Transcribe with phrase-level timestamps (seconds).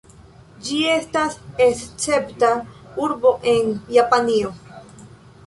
[0.69, 2.49] Ĝi estas Escepta
[3.05, 4.53] urbo en Japanio.